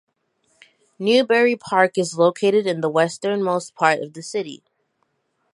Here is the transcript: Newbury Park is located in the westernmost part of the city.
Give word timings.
Newbury 0.97 1.55
Park 1.55 1.95
is 1.95 2.17
located 2.17 2.65
in 2.65 2.81
the 2.81 2.89
westernmost 2.89 3.75
part 3.75 3.99
of 4.01 4.13
the 4.13 4.23
city. 4.23 4.63